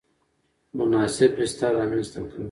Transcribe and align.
مناسب 0.77 1.31
بستر 1.37 1.71
رامنځته 1.79 2.19
کړ. 2.29 2.37